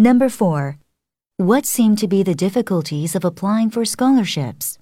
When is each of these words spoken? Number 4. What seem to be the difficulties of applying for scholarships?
Number 0.00 0.28
4. 0.28 0.78
What 1.38 1.66
seem 1.66 1.96
to 1.96 2.06
be 2.06 2.22
the 2.22 2.32
difficulties 2.32 3.16
of 3.16 3.24
applying 3.24 3.68
for 3.68 3.84
scholarships? 3.84 4.77